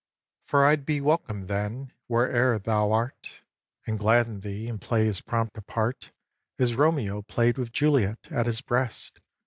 xiii. 0.01 0.47
For 0.47 0.65
I'd 0.65 0.83
be 0.83 0.99
welcome, 0.99 1.45
then, 1.45 1.93
where'er 2.07 2.57
thou 2.57 2.91
art, 2.91 3.43
And 3.85 3.99
gladden 3.99 4.39
thee, 4.39 4.67
and 4.67 4.81
play 4.81 5.07
as 5.07 5.21
prompt 5.21 5.59
a 5.59 5.61
part 5.61 6.11
As 6.57 6.73
Romeo 6.73 7.21
play'd 7.21 7.59
with 7.59 7.71
Juliet 7.71 8.31
at 8.31 8.47
his 8.47 8.61
breast. 8.61 9.19